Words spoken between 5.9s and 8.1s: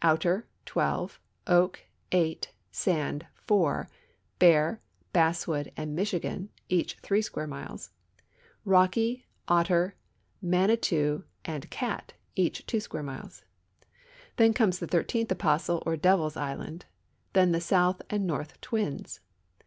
INIichigan (each 3 square miles),